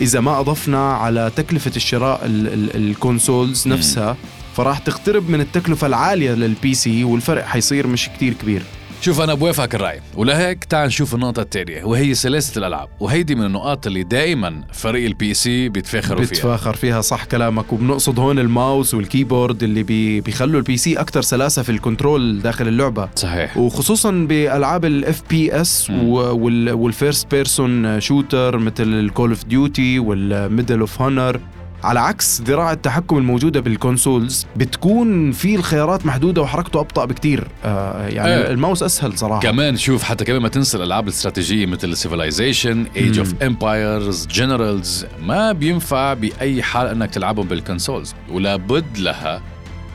إذا 0.00 0.20
ما 0.20 0.40
أضفنا 0.40 0.92
على 0.92 1.30
تكلفة 1.36 1.72
الشراء 1.76 2.26
ال- 2.26 2.52
ال- 2.52 2.76
ال 2.76 2.85
consoles. 2.85 3.68
نفسها 3.68 4.16
فراح 4.56 4.78
تقترب 4.78 5.30
من 5.30 5.40
التكلفة 5.40 5.86
العالية 5.86 6.32
لل 6.32 6.74
PC 6.74 7.04
والفرق 7.04 7.44
حيصير 7.46 7.86
مش 7.86 8.08
كتير 8.16 8.32
كبير 8.32 8.62
شوف 9.00 9.20
أنا 9.20 9.34
بوافقك 9.34 9.74
الرأي. 9.74 10.00
ولهيك 10.14 10.64
تعال 10.64 10.86
نشوف 10.86 11.14
النقطة 11.14 11.42
الثانية 11.42 11.84
وهي 11.84 12.14
سلاسة 12.14 12.58
الألعاب. 12.58 12.88
وهيدي 13.00 13.34
من 13.34 13.44
النقاط 13.44 13.86
اللي 13.86 14.02
دائما 14.02 14.62
فريق 14.72 15.06
ال 15.06 15.34
PC 15.34 15.68
بيتفاخروا 15.68 16.24
فيها. 16.24 16.30
بتفاخر 16.30 16.74
فيها 16.74 17.00
صح 17.00 17.24
كلامك. 17.24 17.72
وبنقصد 17.72 18.18
هون 18.18 18.38
ال 18.38 18.47
mouse 18.47 18.94
وال 18.94 19.08
keyboard 19.08 19.62
اللي 19.62 19.82
بي 19.82 20.20
بيخلوا 20.20 20.60
ال 20.60 20.76
PC 20.76 21.00
أكثر 21.00 21.22
سلاسة 21.22 21.62
في 21.62 21.72
ال 21.72 21.81
control 21.81 22.42
داخل 22.42 22.68
اللعبة. 22.68 23.08
صحيح. 23.16 23.56
وخصوصا 23.56 24.10
بألعاب 24.10 24.84
ال 24.84 25.22
FPS. 25.30 25.90
وال 25.90 26.30
first 26.30 27.30
person 27.30 28.00
shooter 28.00 28.58
مثل 28.58 28.82
ال 28.82 28.92
Call 28.92 29.30
of 29.30 29.44
Duty 29.44 29.98
وال 29.98 30.21
Medal 30.21 30.80
of 30.80 31.02
Honor 31.02 31.40
على 31.86 32.00
عكس 32.00 32.40
ذراع 32.40 32.72
التحكم 32.72 33.18
الموجودة 33.18 33.60
بال 33.60 33.77
consoles 33.77 34.46
بتكون 34.56 35.32
في 35.32 35.54
الخيارات 35.54 36.06
محدودة 36.06 36.42
وحركته 36.42 36.80
أبطأ 36.80 37.04
بكتير 37.04 37.48
آه 37.64 38.08
يعني 38.08 38.34
إيه. 38.34 38.50
الماوس 38.50 38.82
أسهل 38.82 39.18
صراحة 39.18 39.40
كمان 39.40 39.76
شوف 39.76 40.02
حتى 40.02 40.24
كمان 40.24 40.42
ما 40.42 40.48
تنسى 40.48 40.76
الألعاب 40.76 41.04
الاستراتيجية 41.04 41.66
مثل 41.66 41.96
Civilization 41.96 42.86
Age 42.96 43.18
of. 43.18 43.42
Empires 43.42 44.26
Generals 44.26 45.06
ما 45.22 45.52
بينفع 45.52 46.14
بأي 46.14 46.62
حال 46.62 46.86
إنك 46.86 47.10
تلعبهم 47.10 47.48
بال 47.48 47.61
consoles 47.61 48.14
ولابد 48.32 48.98
لها 48.98 49.42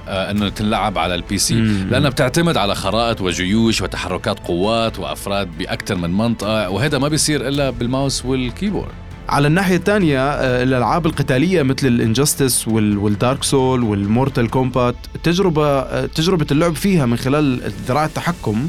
آه، 0.08 0.32
إنه 0.32 0.50
تنلعب 0.50 0.98
على 0.98 1.16
ال 1.16 1.38
PC. 1.38 1.54
لأنها 1.92 2.10
بتعتمد 2.10 2.58
على 2.58 2.76
خرائط 2.76 3.22
وجيوش 3.22 3.82
وتحركات 3.82 4.40
قوات 4.40 5.00
وأفراد 5.00 5.58
بأكثر 5.58 5.96
من 5.96 6.10
منطقة 6.18 6.70
وهذا 6.70 6.98
ما 6.98 7.08
بيصير 7.08 7.48
إلا 7.48 7.70
بال 7.70 7.86
mouse 7.86 8.26
وال 8.26 8.41
keyboard 8.41 9.01
على 9.30 9.48
الناحية 9.48 9.76
الثانية 9.76 10.20
آه 10.20 10.64
الألعاب 10.64 11.06
القتالية 11.06 11.64
مثل 11.64 11.88
ال 11.88 11.96
Injustice 11.96 12.68
وال 12.68 12.93
Dark 12.93 13.44
Soul 13.44 13.84
وال 13.84 14.00
Mortal 14.00 14.50
Kombat 14.50 14.96
تجربة 15.24 15.80
آه 15.80 16.06
تجربة 16.06 16.48
اللعب 16.52 16.76
فيها 16.76 17.06
من 17.06 17.18
خلال 17.18 17.72
ذراع 17.88 18.06
التحكم 18.06 18.68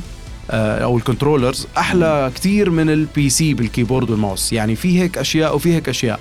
آه، 0.50 0.78
أو 0.78 0.96
ال 0.96 1.02
controllers 1.02 1.66
أحلى 1.78 2.32
كتير 2.34 2.70
من 2.70 2.90
ال 2.90 3.30
PC 3.30 3.54
بال 3.54 3.65
keyboard 3.65 4.10
وال 4.10 4.21
mouse. 4.21 4.52
يعني 4.52 4.76
في 4.76 5.00
هيك 5.00 5.18
أشياء 5.18 5.54
وفي 5.54 5.74
هيك 5.74 5.88
أشياء. 5.88 6.20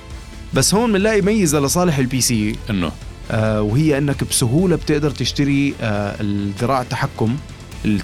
بس 0.54 0.76
هون 0.76 0.92
بنلاقي 0.92 1.22
ميزة 1.22 1.60
لصالح 1.60 1.98
ال 1.98 2.22
PC 2.22 2.56
إنه؟ 2.70 2.92
آه، 3.32 3.62
وهي 3.62 3.98
إنك 3.98 4.24
بسهولة 4.24 4.76
بتقدر 4.76 5.12
تشتري 5.12 5.74
آه، 5.82 6.16
الذراع 6.22 6.82
التحكم 6.82 7.36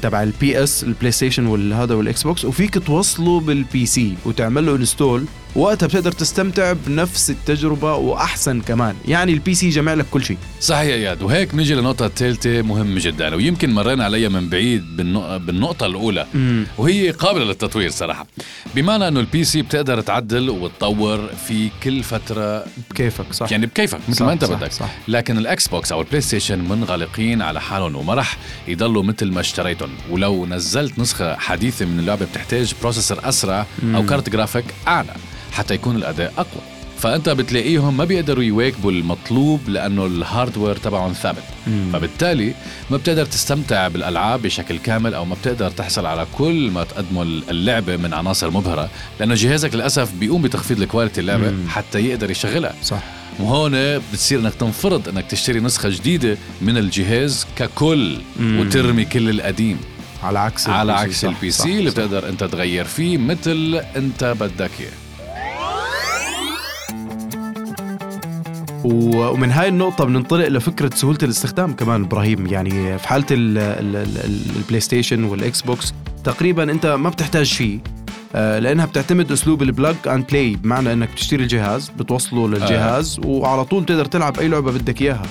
تبع 0.01 0.23
ال 0.23 0.63
PS 0.63 0.83
ال 0.83 1.11
PlayStation 1.11 1.45
والهذا 1.45 1.95
وال 1.95 2.23
Xbox 2.23 2.45
وفيك 2.45 2.77
توصله 2.87 3.39
بال 3.39 3.85
PC 3.85 4.13
وتعمل 4.25 4.65
له 4.65 4.75
install 4.75 5.25
وقتها 5.57 5.87
بتقدر 5.87 6.11
تستمتع 6.11 6.73
بنفس 6.73 7.29
التجربة 7.29 7.93
وأحسن 7.95 8.61
كمان. 8.61 8.95
يعني 9.07 9.33
ال 9.33 9.55
PC 9.55 9.69
جمع 9.69 9.93
لك 9.93 10.05
كل 10.11 10.23
شيء. 10.23 10.37
صحيح 10.61 10.81
يا 10.83 10.95
اياد 10.95 11.21
وهيك 11.21 11.55
نجي 11.55 11.75
للنقطة 11.75 12.05
الثالثة 12.05 12.61
مهمة 12.61 12.99
جدا. 13.01 13.35
ويمكن 13.35 13.73
مرينا 13.73 14.05
عليها 14.05 14.29
من 14.29 14.49
بعيد 14.49 14.83
بالنق- 14.97 15.37
بالنقطة 15.37 15.85
الأولى. 15.85 16.27
وهي 16.77 17.11
قابلة 17.11 17.43
للتطوير 17.43 17.89
صراحة. 17.89 18.27
بمعنى 18.75 19.07
إنه 19.07 19.19
ال 19.19 19.43
PC 19.43 19.61
بتقدر 19.61 20.01
تعدل 20.01 20.49
وتطور 20.49 21.27
في 21.47 21.69
كل 21.83 22.03
فترة. 22.03 22.65
بكيفك 22.89 23.33
صح. 23.33 23.51
يعني 23.51 23.65
بكيفك 23.65 23.99
مثل 24.09 24.17
صح، 24.17 24.25
ما 24.25 24.33
أنت 24.33 24.45
صح، 24.45 24.53
بدك. 24.53 24.71
صح. 24.71 24.89
لكن 25.07 25.37
ال 25.37 25.67
Xbox 25.67 25.91
أو 25.91 26.01
ال 26.01 26.21
PlayStation 26.21 26.59
منغلقين 26.59 27.41
على 27.41 27.61
حالهم 27.61 27.95
وما 27.95 28.13
رح 28.13 28.37
يضلوا 28.67 29.03
مثل 29.03 29.31
ما 29.31 29.41
اشتريتهم. 29.41 29.89
ولو 30.09 30.45
نزلت 30.45 30.99
نسخة 30.99 31.35
حديثة 31.35 31.85
من 31.85 31.99
اللعبة 31.99 32.25
بتحتاج 32.25 32.73
processor 32.81 33.17
أسرع 33.23 33.65
أو 33.95 34.05
كارت 34.05 34.29
جرافيك 34.29 34.65
أعلى. 34.87 35.13
حتى 35.51 35.73
يكون 35.73 35.95
الأداء 35.95 36.33
أقوى. 36.37 36.61
فأنت 36.99 37.29
بتلاقيهم 37.29 37.97
ما 37.97 38.05
بيقدروا 38.05 38.43
يواكبوا 38.43 38.91
المطلوب 38.91 39.69
لأنه 39.69 40.05
ال 40.05 40.13
hardware 40.13 40.75
تبعهم 40.75 41.13
ثابت. 41.13 41.43
فبالتالي 41.93 42.53
ما 42.91 42.97
بتقدر 42.97 43.25
تستمتع 43.25 43.87
بالألعاب 43.87 44.41
بشكل 44.41 44.77
كامل 44.77 45.13
أو 45.13 45.25
ما 45.25 45.35
بتقدر 45.35 45.69
تحصل 45.69 46.05
على 46.05 46.27
كل 46.37 46.71
ما 46.71 46.83
تقدمه 46.83 47.21
اللعبة 47.23 47.97
من 47.97 48.13
عناصر 48.13 48.51
مبهرة. 48.51 48.89
لأنه 49.19 49.35
جهازك 49.35 49.75
للأسف 49.75 50.13
بيقوم 50.13 50.41
بتخفيض 50.41 50.81
ال 50.81 50.86
quality 50.86 51.21
اللعبة 51.21 51.53
حتى 51.69 51.99
يقدر 51.99 52.31
يشغلها. 52.31 52.73
صح. 52.83 53.03
وهون 53.39 53.99
بتصير 53.99 54.39
إنك 54.39 54.53
تنفرض 54.53 55.09
إنك 55.09 55.25
تشتري 55.25 55.59
نسخة 55.59 55.89
جديدة 55.89 56.37
من 56.61 56.77
الجهاز 56.77 57.47
ككل 57.55 58.17
مم. 58.39 58.59
وترمي 58.59 59.05
كل 59.05 59.29
القديم. 59.29 59.77
على 60.23 60.39
عكس 60.39 60.69
على 60.69 60.93
عكس 60.93 61.25
ال 61.25 61.51
PC 61.51 61.79
اللي. 61.79 61.89
بتقدر 61.89 62.29
أنت 62.29 62.43
تغير 62.43 62.85
فيه 62.85 63.17
مثل 63.17 63.81
أنت 63.95 64.35
بدك 64.39 64.71
إياه. 64.79 65.06
ومن 68.93 69.51
هاي 69.51 69.67
النقطة 69.67 70.05
بننطلق 70.05 70.47
لفكرة 70.47 70.89
سهولة 70.95 71.17
الاستخدام 71.23 71.73
كمان 71.73 72.03
إبراهيم 72.03 72.47
يعني 72.47 72.97
في 72.97 73.07
حالة 73.07 73.25
ال- 73.31 73.57
ال- 73.57 73.95
ال- 73.95 74.17
ال- 74.25 74.55
البلاي 74.55 74.79
ستيشن 74.79 75.23
والإكس 75.23 75.61
بوكس 75.61 75.93
تقريبا 76.23 76.63
أنت 76.63 76.85
ما 76.85 77.09
بتحتاج 77.09 77.45
شيء 77.45 77.79
آه، 78.35 78.59
لأنها 78.59 78.85
بتعتمد 78.85 79.31
أسلوب 79.31 79.61
ال 79.61 79.68
plug 79.68 79.95
and 80.07 80.25
play 80.29 80.55
بمعنى 80.55 80.93
إنك 80.93 81.09
بتشتري 81.11 81.43
الجهاز 81.43 81.91
بتوصله 81.99 82.47
للجهاز 82.49 83.19
وعلى 83.25 83.65
طول 83.65 83.85
تقدر 83.85 84.05
تلعب 84.05 84.39
أي 84.39 84.47
لعبة 84.47 84.71
بدك 84.71 85.01
إياها 85.01 85.23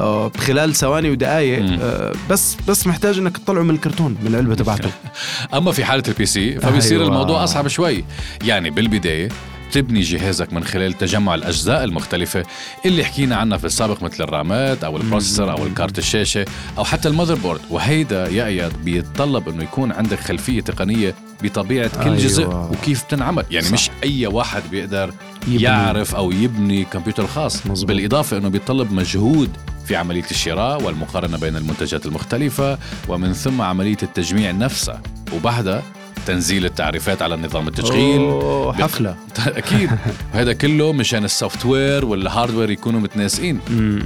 آه، 0.00 0.28
بخلال 0.28 0.74
ثواني 0.74 1.10
ودقائق. 1.10 1.78
آه، 1.82 2.12
بس 2.30 2.56
بس 2.68 2.86
محتاج 2.86 3.18
إنك 3.18 3.38
تطلعه 3.38 3.62
من 3.62 3.70
الكرتون 3.74 4.16
من 4.22 4.26
العلبة 4.26 4.54
تبعته 4.54 4.90
أما 5.54 5.72
في 5.72 5.84
حالة 5.84 6.02
ال 6.08 6.26
PC 6.26 6.60
فبيصير 6.60 6.98
أيوة. 6.98 7.08
الموضوع 7.08 7.44
أصعب 7.44 7.68
شوي 7.68 8.04
يعني 8.44 8.70
بالبداية 8.70 9.28
تبني 9.72 10.00
جهازك 10.00 10.52
من 10.52 10.64
خلال 10.64 10.92
تجمع 10.92 11.34
الأجزاء 11.34 11.84
المختلفة 11.84 12.44
اللي 12.86 13.04
حكينا 13.04 13.36
عنها 13.36 13.58
في 13.58 13.64
السابق 13.64 14.02
مثل 14.02 14.24
ال 14.24 14.36
RAM 14.36 14.72
ات 14.72 14.84
أو 14.84 14.96
ال 14.96 15.01
processor 15.01 15.50
أو 15.50 15.66
الكارت 15.66 15.98
الشاشة 15.98 16.44
أو 16.78 16.84
حتى 16.84 17.08
ال 17.08 17.34
motherboard 17.34 17.60
وهيدا 17.70 18.28
يا 18.28 18.46
اياد 18.46 18.72
بيتطلب 18.84 19.48
إنه 19.48 19.62
يكون 19.62 19.92
عندك 19.92 20.20
خلفية 20.20 20.60
تقنية 20.60 21.14
بطبيعة 21.42 21.88
كل 21.88 22.10
أيوة. 22.10 22.16
جزء 22.16 22.46
وكيف 22.46 23.04
بتنعمل 23.04 23.44
يعني 23.50 23.66
صح. 23.66 23.72
مش 23.72 23.90
أي 24.04 24.26
واحد 24.26 24.62
بيقدر 24.70 25.12
يبني. 25.48 25.62
يعرف 25.62 26.14
أو 26.14 26.30
يبني 26.32 26.84
كمبيوتر 26.84 27.26
خاص 27.26 27.66
مزبوط. 27.66 27.88
بالإضافة 27.88 28.36
إنه 28.38 28.48
بيتطلب 28.48 28.92
مجهود 28.92 29.50
في 29.86 29.96
عملية 29.96 30.24
الشراء 30.30 30.82
والمقارنة 30.82 31.38
بين 31.38 31.56
المنتجات 31.56 32.06
المختلفة 32.06 32.78
ومن 33.08 33.32
ثم 33.32 33.62
عملية 33.62 33.96
التجميع 34.02 34.50
نفسها 34.50 35.02
وبعدها 35.34 35.82
تنزيل 36.28 36.64
التعريفات 36.64 37.22
على 37.22 37.36
نظام 37.36 37.68
التشغيل. 37.68 38.20
أوه، 38.20 38.72
حفلة. 38.72 39.16
أكيد. 39.46 39.90
وهذا 40.34 40.52
كله 40.52 40.92
مشان 40.92 41.24
ال 41.24 41.29
software 41.29 41.66
وال 41.66 42.04
hardware 42.04 42.70
يكونوا 42.70 43.00
متناسقين. 43.00 43.60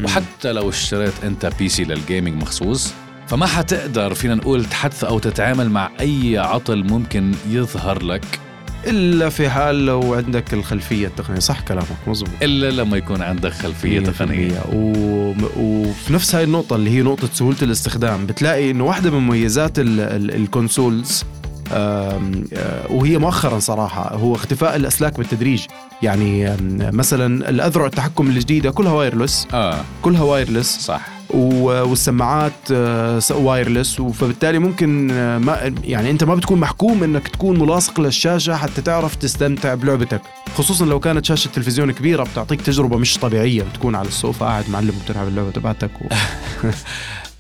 وحتى 0.05 0.53
لو 0.53 0.69
اشتريت 0.69 1.13
أنت 1.25 1.51
PC 1.59 1.69
لل 1.69 1.85
gaming 1.85 2.43
مخصوص 2.43 2.93
فما 3.27 3.47
حتقدر 3.47 4.15
فينا 4.15 4.35
نقول 4.35 4.65
تحدث 4.65 5.05
أو 5.05 5.19
تتعامل 5.19 5.71
مع 5.71 5.91
أي 6.01 6.39
عطل 6.39 6.85
ممكن 6.85 7.33
يظهر 7.51 8.03
لك. 8.03 8.25
إلا 8.87 9.29
في 9.29 9.51
حال 9.51 9.87
لو 9.87 10.15
عندك 10.15 10.55
الخلفية 10.55 11.07
التقنية. 11.07 11.39
صح 11.39 11.61
كلامك 11.61 11.87
مزبوط 12.07 12.31
إلا 12.43 12.71
لما 12.71 12.97
يكون 12.97 13.23
عندك 13.23 13.53
خلفية 13.53 14.01
تقنية. 14.01 14.63
و... 14.73 15.35
وفي 15.57 16.13
نفس 16.13 16.35
هاي 16.35 16.45
النقطة 16.45 16.77
اللي 16.77 16.91
هي 16.91 17.03
نقطة 17.03 17.29
سهولة 17.33 17.57
الاستخدام 17.63 18.27
بتلاقي 18.27 18.71
إنه 18.71 18.85
واحدة 18.85 19.11
من 19.11 19.19
مميزات 19.19 19.79
ال... 19.79 20.01
ال... 20.01 20.35
ال 20.35 20.45
consoles 20.45 21.25
وهي 22.91 23.19
مؤخرا 23.19 23.59
صراحة 23.59 24.15
هو 24.15 24.35
اختفاء 24.35 24.77
الأسلاك 24.77 25.19
بالتدريج. 25.19 25.67
يعني 26.03 26.57
مثلا 26.79 27.49
الأذرع 27.51 27.87
التحكم 27.87 28.27
الجديدة 28.27 28.71
كلها 28.71 28.93
wireless. 28.93 29.47
آه. 29.55 29.81
كلها 30.03 30.23
wireless. 30.23 30.79
صح. 30.81 31.01
والسماعات 31.31 32.53
آه، 32.73 33.21
wireless. 33.31 34.01
فبالتالي 34.01 34.59
ممكن 34.59 35.11
آه، 35.11 35.39
ما 35.39 35.75
يعني 35.85 36.11
أنت 36.11 36.25
ما 36.25 36.35
بتكون 36.35 36.61
محكوم 36.61 37.05
إنك 37.05 37.29
تكون 37.29 37.59
ملاصق 37.59 38.01
للشاشة 38.01 38.55
حتى 38.57 38.83
تعرف 38.83 39.15
تستمتع 39.15 39.75
بلعبتك. 39.75 40.21
خصوصا 40.57 40.85
لو 40.85 41.01
كانت 41.01 41.25
شاشة 41.25 41.49
تلفزيون 41.49 41.91
كبيرة 41.93 42.25
بتعطيك 42.25 42.61
تجربة 42.61 42.97
مش 42.97 43.19
طبيعية. 43.19 43.63
بتكون 43.63 43.95
على 43.95 44.09
السوفا 44.09 44.47
قاعد 44.47 44.71
معلم 44.71 44.93
وبتلعب 45.01 45.29
اللعبة 45.29 45.51
تبعتك 45.51 45.91
و... 46.03 46.05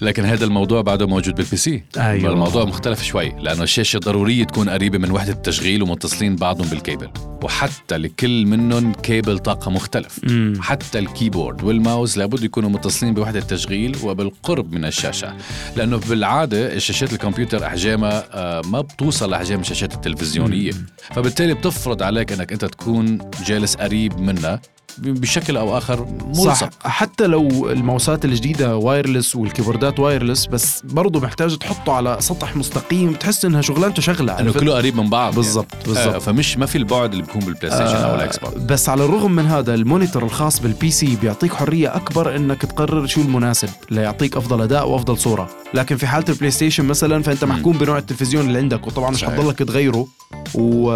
لكن 0.02 0.24
هذا 0.24 0.44
الموضوع 0.44 0.80
بعده 0.80 1.06
موجود 1.06 1.34
بال 1.34 1.56
PC 1.56 1.82
أيوة. 1.96 2.32
الموضوع 2.32 2.64
مختلف 2.64 3.02
شوي 3.02 3.28
لأنه 3.28 3.62
الشاشة 3.62 3.98
ضرورية 3.98 4.44
تكون 4.44 4.68
قريبة 4.68 4.98
من 4.98 5.10
وحدة 5.10 5.32
التشغيل 5.32 5.82
ومتصلين 5.82 6.36
بعضهم 6.36 6.68
بالكيبل. 6.68 7.10
وحتى 7.42 7.96
لكل 7.96 8.46
منهم 8.46 8.92
كيبل 8.92 9.38
طاقة 9.38 9.70
مختلف. 9.70 10.20
مم. 10.22 10.54
حتى 10.60 10.98
ال 10.98 11.06
keyboard 11.06 11.64
وال 11.64 11.80
mouse 11.80 12.18
لابد 12.18 12.44
يكونوا 12.44 12.70
متصلين 12.70 13.14
بوحدة 13.14 13.38
التشغيل 13.38 13.96
وبالقرب 14.04 14.72
من 14.72 14.84
الشاشة. 14.84 15.36
لأنه 15.76 15.96
بالعادة 15.96 16.74
الشاشات 16.74 17.12
الكمبيوتر 17.12 17.66
أحجامها 17.66 18.24
آه، 18.32 18.62
ما 18.66 18.80
بتوصل 18.80 19.30
لأحجام 19.30 19.60
الشاشات 19.60 19.94
التلفزيونية. 19.94 20.72
فبالتالي 21.14 21.54
بتفرض 21.54 22.02
عليك 22.02 22.32
أنك 22.32 22.52
أنت 22.52 22.64
تكون 22.64 23.18
جالس 23.46 23.76
قريب 23.76 24.20
منها. 24.20 24.60
بشكل 24.98 25.56
آخر 25.56 26.06
صح 26.32 26.44
ملصق 26.46 26.70
حتى 26.84 27.26
لو 27.26 27.70
الماوسات 27.70 28.24
الجديدة 28.24 28.76
wireless 28.76 29.36
وال 29.36 29.48
keyboard 29.48 29.95
ات 29.95 30.00
wireless 30.00 30.46
بس 30.46 30.82
برضه 30.84 31.20
محتاج 31.20 31.56
تحطه 31.58 31.92
على 31.92 32.16
سطح 32.20 32.56
مستقيم 32.56 33.12
تحس 33.12 33.44
إنها 33.44 33.60
شغلانته 33.60 34.02
شغلة 34.02 34.40
إنه 34.40 34.48
عرفت؟ 34.48 34.60
كله 34.60 34.74
قريب 34.74 34.96
من 34.96 35.10
بعض 35.10 35.34
بالضبط، 35.34 35.72
يعني. 35.72 35.84
بالضبط. 35.84 36.14
آه 36.14 36.18
فمش 36.18 36.58
ما 36.58 36.66
في 36.66 36.78
البعد 36.78 37.10
اللي 37.10 37.22
بيكون 37.22 37.40
بالبلاي 37.40 37.70
ستيشن 37.70 37.96
أو 37.96 38.14
الاكس 38.14 38.38
بوكس 38.38 38.56
بس 38.56 38.88
على 38.88 39.04
الرغم 39.04 39.32
من 39.32 39.46
هذا 39.46 39.74
ال 39.74 39.80
monitor 39.80 40.22
الخاص 40.22 40.60
بال 40.60 40.90
PC 40.90 41.16
بيعطيك 41.16 41.54
حرية 41.54 41.96
أكبر 41.96 42.36
إنك 42.36 42.62
تقرر 42.62 43.06
شو 43.06 43.20
المناسب 43.20 43.68
ليعطيك 43.90 44.36
أفضل 44.36 44.62
أداء 44.62 44.88
وأفضل 44.88 45.18
صورة 45.18 45.48
لكن 45.74 45.96
في 45.96 46.06
حالة 46.06 46.24
البلاي 46.28 46.50
ستيشن 46.50 46.84
مثلا 46.84 47.22
فأنت 47.22 47.44
محكوم 47.44 47.78
بنوع 47.78 47.98
التلفزيون 47.98 48.46
اللي 48.46 48.58
عندك 48.58 48.86
وطبعا 48.86 49.10
مش. 49.10 49.24
حتضلك 49.24 49.58
تغيره 49.58 50.06
و... 50.54 50.86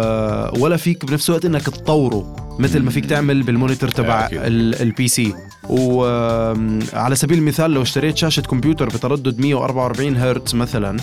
ولا 0.59 0.77
فيك 0.77 1.05
بنفس 1.05 1.29
الوقت 1.29 1.45
إنك 1.45 1.61
تطوره 1.61 2.46
مثل 2.59 2.79
ما 2.83 2.91
فيك 2.91 3.05
تعمل 3.05 3.43
بال 3.43 3.53
monitor 3.53 3.89
تبع 3.89 4.29
ال 4.33 5.07
PC 5.07 5.33
وعلى 5.69 7.15
سبيل 7.15 7.37
المثال 7.37 7.71
لو 7.71 7.81
اشتريت 7.81 8.17
شاشة 8.17 8.41
كمبيوتر 8.41 8.85
بتردد 8.89 9.39
144 9.39 10.15
هرتز 10.17 10.55
مثلا 10.55 10.97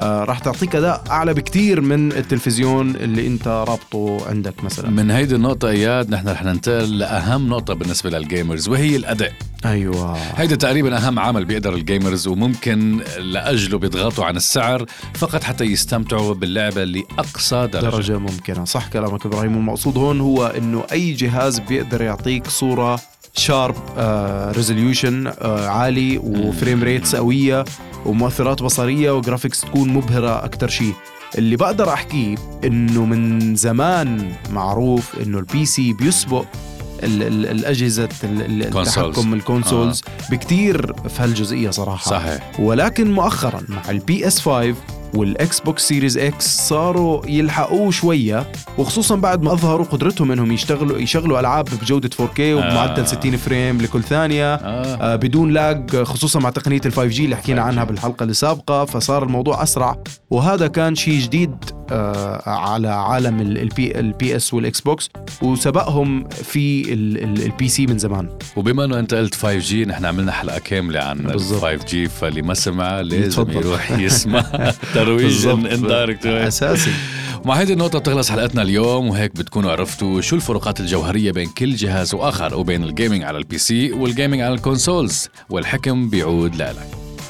آه 0.00 0.24
راح 0.24 0.38
تعطيك 0.38 0.76
أداء 0.76 1.04
أعلى 1.10 1.34
بكتير 1.34 1.80
من 1.80 2.12
التلفزيون 2.12 2.96
اللي 2.96 3.26
أنت 3.26 3.48
رابطه 3.48 4.28
عندك 4.28 4.64
مثلا. 4.64 4.90
من 4.90 5.10
هيدي 5.10 5.34
النقطة 5.34 5.68
إياد 5.68 6.10
نحن 6.10 6.28
رح 6.28 6.44
ننتقل 6.44 6.98
لأهم 6.98 7.48
نقطة 7.48 7.74
بالنسبة 7.74 8.10
لل 8.10 8.25
gamers 8.25 8.68
وهي 8.68 8.96
الأداء. 8.96 9.32
أيوه. 9.64 10.16
هيدا 10.16 10.56
تقريبا 10.56 10.96
أهم 10.96 11.18
عمل 11.18 11.44
بيقدر 11.44 11.74
ال 11.74 11.81
gamers 11.81 12.26
وممكن 12.28 13.00
لأجله 13.18 13.78
بيضغطوا 13.78 14.24
عن 14.24 14.36
السعر 14.36 14.86
فقط 15.14 15.42
حتى 15.42 15.64
يستمتعوا 15.64 16.34
باللعبة 16.34 16.84
لأقصى 16.84 17.56
درجة, 17.56 17.70
درجة. 17.72 17.90
درجة 17.96 18.18
ممكنة. 18.18 18.64
صح 18.64 18.88
كلامك 18.88 19.26
إبراهيم 19.26 19.56
والمقصود 19.56 19.96
هون 19.98 20.20
هو 20.20 20.46
إنه 20.46 20.84
أي 20.92 21.12
جهاز 21.12 21.58
بيقدر 21.58 22.02
يعطيك 22.02 22.46
صورة 22.46 23.00
sharp 23.34 23.76
resolution 24.56 25.32
عالي 25.42 26.18
و 26.18 26.29
frame 26.29 26.82
rates 26.82 27.16
قوية 27.16 27.64
ومؤثرات 28.06 28.62
بصرية 28.62 29.10
و 29.10 29.16
graphics 29.16 29.60
تكون 29.60 29.88
مبهرة 29.88 30.44
أكتر 30.44 30.68
شيء 30.68 30.94
اللي 31.38 31.56
بقدر 31.56 31.92
أحكيه 31.92 32.36
إنه 32.64 33.04
من 33.04 33.54
زمان 33.56 34.32
معروف 34.50 35.18
إنه 35.22 35.38
ال 35.38 35.66
PC 35.66 35.92
بيسبق 35.92 36.44
ال- 37.04 37.22
ال- 37.22 37.46
الأجهزة 37.46 38.08
ال- 38.24 38.62
ال- 38.62 38.72
Consoles. 38.72 38.76
التحكم 38.98 39.34
ال 39.34 39.42
consoles 39.42 40.02
بكتير 40.30 40.92
في 41.08 41.22
هالجزئية 41.22 41.70
صراحة 41.70 42.10
صحيح 42.10 42.52
ولكن 42.60 43.12
مؤخرا 43.12 43.60
مع 43.68 43.82
البي 43.90 44.26
اس 44.26 44.40
5 44.40 44.74
والاكس 45.14 45.60
بوكس 45.60 45.88
سيريز 45.88 46.18
إكس 46.18 46.56
صاروا 46.68 47.26
يلحقوه 47.26 47.90
شوية 47.90 48.52
وخصوصا 48.78 49.16
بعد 49.16 49.42
ما 49.42 49.52
أظهروا 49.52 49.86
قدرتهم 49.86 50.32
إنهم 50.32 50.52
يشتغلوا 50.52 50.98
يشغلوا 50.98 51.40
ألعاب 51.40 51.68
بجودة 51.82 52.10
4K 52.18 52.40
وبمعدل 52.40 53.02
آه. 53.02 53.06
60 53.06 53.36
frame 53.36 53.78
لكل 53.80 54.02
ثانية 54.02 54.54
آه. 54.54 54.58
آه 55.12 55.16
بدون 55.16 55.50
lag 55.52 55.96
خصوصا 56.02 56.38
مع 56.40 56.50
تقنية 56.50 56.80
ال 56.86 56.92
5G 56.92 57.20
اللي 57.20 57.36
حكينا 57.36 57.62
5G. 57.62 57.66
عنها 57.66 57.84
بالحلقة 57.84 58.22
اللي 58.22 58.34
سابقة 58.34 58.84
فصار 58.84 59.22
الموضوع 59.22 59.62
أسرع 59.62 59.96
وهذا 60.30 60.66
كان 60.66 60.94
شيء 60.94 61.20
جديد 61.20 61.50
آه، 61.72 61.77
على 62.46 62.88
عالم 62.88 63.40
البي 63.40 63.98
ال 64.00 64.36
PS 64.36 64.54
والاكس 64.54 64.80
بوكس 64.80 65.10
وسبقهم 65.42 66.28
في 66.28 66.92
ال 66.92 67.68
PC 67.68 67.86
من 67.86 67.98
زمان 67.98 68.28
وبما 68.56 68.84
إنه 68.84 68.98
أنت 68.98 69.14
قلت 69.14 69.34
5G 69.34 69.84
نحن 69.84 70.04
عملنا 70.04 70.32
حلقة 70.32 70.58
كاملة 70.58 71.00
عن 71.00 71.18
بالضبط. 71.18 71.62
5G 71.64 72.08
فاللي 72.08 72.42
ما 72.42 72.54
سمع 72.54 73.00
لازم 73.00 73.22
يتفضل. 73.42 73.56
يروح 73.56 73.90
يسمع 74.08 74.72
ترويج. 74.94 75.46
indirect 75.46 76.26
أساسي 76.48 76.90
ومع 77.44 77.54
هيدي 77.54 77.72
النقطة 77.72 77.98
بتخلص 77.98 78.30
حلقتنا 78.30 78.62
اليوم 78.62 79.08
وهيك 79.08 79.36
بتكونوا 79.36 79.70
عرفتوا 79.72 80.20
شو 80.20 80.36
الفروقات 80.36 80.80
الجوهرية 80.80 81.32
بين 81.32 81.48
كل 81.48 81.74
جهاز 81.74 82.14
وآخر 82.14 82.54
وبين 82.54 82.84
ال 82.84 82.89
gaming 82.89 83.22
على 83.22 83.38
ال 83.38 83.58
PC 83.58 83.92
وال 83.92 84.04
gaming 84.04 84.40
على 84.40 84.54
ال 84.54 84.62
consoles 84.62 85.28
والحكم 85.50 86.08
بيعود 86.10 86.56
لك 86.56 86.76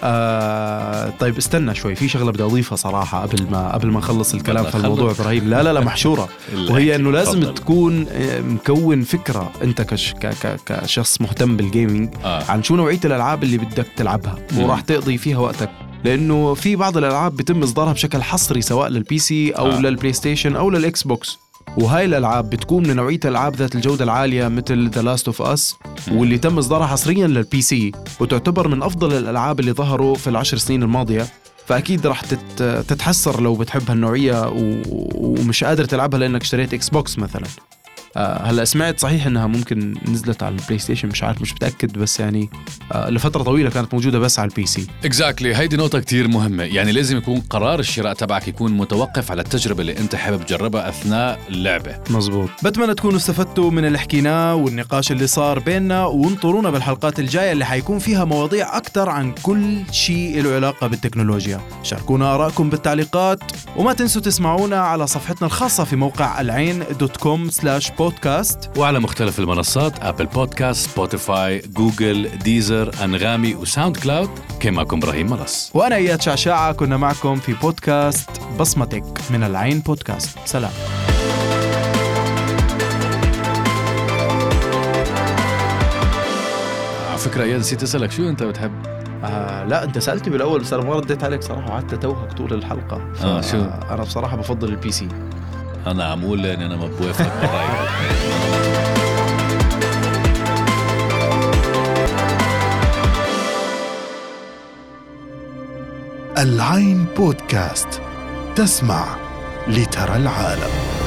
آه 0.03 1.13
طيب 1.21 1.37
استنى 1.37 1.75
شوي 1.75 1.95
في 1.95 2.09
شغلة 2.09 2.33
بدي 2.33 2.43
أضيفها 2.43 2.77
صراحة 2.77 3.23
قبل 3.23 3.51
ما 3.51 3.73
قبل 3.73 3.89
ما 3.89 3.99
نخلص 3.99 4.35
الكلام 4.35 4.65
في 4.65 4.75
الموضوع. 4.75 5.11
إبراهيم 5.11 5.49
لا 5.51 5.63
لا 5.63 5.73
لا 5.73 5.81
محشورة 5.81 6.29
وهي 6.71 6.97
إنه 6.97 7.13
لازم 7.13 7.41
تفضل. 7.41 7.55
تكون 7.55 8.07
آه، 8.11 8.41
مكون 8.41 9.03
فكرة 9.03 9.53
أنت 9.63 9.83
كش 9.83 10.13
ك 10.15 10.27
ك 10.27 10.61
كشخص 10.67 11.21
مهتم 11.21 11.57
بال 11.57 11.71
gaming 11.71 12.15
آه. 12.25 12.45
عن 12.49 12.63
شو 12.63 12.77
نوعية 12.77 13.01
الألعاب 13.05 13.43
اللي 13.43 13.59
بدك 13.59 13.87
تلعبها. 13.97 14.39
وراح 14.57 14.81
تقضي 14.81 15.19
فيها 15.19 15.39
وقتك 15.39 15.71
لأنه 16.05 16.55
في 16.55 16.77
بعض 16.77 16.97
الألعاب 16.97 17.37
بيتم 17.37 17.63
إصدارها 17.63 17.93
بشكل 17.93 18.23
حصري 18.23 18.61
سواء 18.63 18.89
لل 18.89 19.19
PC 19.19 19.51
أو. 19.51 19.67
آه. 19.71 19.81
للبلاي 19.81 20.13
ستيشن 20.13 20.57
أو 20.57 20.71
للاكس 20.71 21.03
بوكس 21.03 21.39
وهاي 21.77 22.05
الألعاب 22.05 22.51
بتكون 22.51 22.87
من 22.89 22.97
نوعيه 22.97 23.21
الالعاب 23.25 23.57
ذات 23.57 23.75
الجودة 23.75 24.05
العالية 24.05 24.49
مثل 24.49 24.89
The 24.91 25.03
Last 25.03 25.27
of 25.27 25.43
Us 25.43 25.77
واللي 26.13 26.39
تم 26.39 26.59
إصدارها 26.59 26.87
حصريا 26.87 27.27
لل 27.27 27.63
PC 27.63 27.93
وتعتبر 28.21 28.69
من 28.69 28.83
أفضل 28.83 29.13
الألعاب 29.13 29.61
اللي 29.61 29.73
ظهروا 29.73 30.15
في 30.15 30.31
العشر 30.31 30.57
سنين 30.57 30.83
الماضية 30.83 31.27
فأكيد 31.67 32.07
راح 32.07 32.21
تت... 32.21 32.63
تتحسر 32.89 33.41
لو 33.41 33.55
بتحب 33.55 33.91
هالنوعية. 33.91 34.53
ومش 35.15 35.65
قادر 35.65 35.85
تلعبها 35.85 36.19
لأنك 36.21 36.41
اشتريت 36.43 36.75
إكس 36.75 36.89
بوكس 36.89 37.19
مثلا 37.19 37.45
آه 38.17 38.43
هلا 38.43 38.65
سمعت 38.65 39.01
صحيح 39.01 39.27
إنها 39.27 39.47
ممكن 39.47 39.95
نزلت 40.09 40.43
على 40.43 40.55
البلاي 40.55 40.79
ستيشن 40.79 41.09
مش 41.09 41.23
عارف 41.23 41.41
مش 41.43 41.53
متأكد 41.53 41.99
بس 41.99 42.21
يعني 42.21 42.51
آه 42.93 43.11
لفترة 43.11 43.43
طويلة 43.43 43.71
كانت 43.71 43.95
موجودة 43.95 44.19
بس 44.19 44.39
على 44.39 44.49
ال 44.51 44.67
PC. 44.67 44.87
exactly 45.05 45.57
هيدي 45.57 45.77
نقطة 45.77 46.01
كتير 46.01 46.29
مهمة. 46.29 46.63
يعني 46.65 46.93
لازم 46.93 47.17
يكون 47.17 47.41
قرار 47.41 47.79
الشراء 47.81 48.13
تبعك 48.13 48.49
يكون 48.49 48.73
متوقف 48.73 49.31
على 49.31 49.43
التجربة 49.43 49.81
اللي 49.81 49.99
أنت 49.99 50.15
حابب 50.15 50.47
تجربها 50.47 50.89
أثناء 50.89 51.41
اللعبة. 51.49 51.99
مزبوط 52.11 52.49
بتمنى 52.65 52.95
تكونوا 52.95 53.17
استفدتوا 53.17 53.71
من 53.71 53.85
اللي 53.85 53.99
حكيناه 53.99 54.55
والنقاش 54.55 55.13
اللي 55.13 55.27
صار 55.27 55.59
بيننا 55.59 56.05
وانطرونا 56.07 56.71
بالحلقات 56.71 57.19
الجاية 57.21 57.53
اللي 57.53 57.65
حيكون 57.65 57.99
فيها 57.99 58.25
مواضيع 58.25 58.77
أكثر 58.77 59.09
عن 59.09 59.33
كل 59.43 59.79
شيء 59.91 60.43
له 60.43 60.55
علاقة 60.55 60.87
بالتكنولوجيا. 60.87 61.61
شاركونا 61.83 62.35
آرائكم 62.35 62.71
بالتعليقات 62.71 63.39
وما 63.77 63.93
تنسوا 63.93 64.23
تسمعونا 64.23 64.77
على 64.81 65.07
صفحتنا 65.07 65.47
الخاصة 65.47 65.85
في 65.85 65.97
موقع 65.97 66.41
العين 66.41 66.85
dot 67.01 67.17
com 67.17 67.51
slash 67.51 67.91
podcast 67.99 68.71
وعلى 68.77 69.01
مختلف 69.01 69.39
المنصات 69.39 70.05
Apple 70.05 70.27
Podcast 70.27 70.91
Spotify 70.91 71.59
Google 71.59 72.39
Deezer 72.39 73.05
أنغامي 73.05 73.55
و 73.55 73.97
SoundCloud 73.97 74.31
كان 74.61 74.75
معكم 74.75 74.97
إبراهيم 74.97 75.31
ملص. 75.31 75.71
وأنا 75.75 75.97
إياد 75.97 76.23
شعشاعة 76.23 76.73
كنا 76.73 76.97
معكم 76.97 77.37
في 77.37 77.53
بودكاست 77.53 78.31
بصمتك 78.61 79.05
من 79.31 79.43
العين 79.45 79.81
بودكاست. 79.81 80.39
سلام. 80.45 80.71
على 87.09 87.19
فكرة 87.19 87.45
إياد 87.45 87.61
نسيت 87.61 87.83
أسألك 87.83 88.11
شو 88.11 88.29
أنت 88.29 88.43
بتحب؟ 88.43 88.73
آه 89.25 89.65
لا 89.65 89.85
أنت 89.85 89.99
سألتني 89.99 90.33
بالأول 90.33 90.61
بس 90.61 90.73
أنا 90.73 90.85
ما 90.85 90.95
رديت 90.95 91.25
عليك 91.25 91.43
صراحة 91.43 91.67
وقعدت 91.67 91.93
أتوهك 91.93 92.33
طول 92.33 92.53
الحلقة. 92.53 93.13
آه، 93.23 93.41
شو؟ 93.41 93.57
أنا 93.91 94.03
بصراحة 94.03 94.37
بفضل 94.37 94.69
ال 94.69 94.93
PC 94.93 95.09
أنا 95.87 96.05
عم 96.05 96.25
أقول 96.25 96.47
اني 96.47 96.67
أنا 96.67 96.77
ما 96.77 96.87
بالرأي 96.87 97.69
العين 106.39 107.07
بودكاست 107.17 108.03
تسمع 108.57 109.17
لترى 109.69 110.17
العالم. 110.17 110.98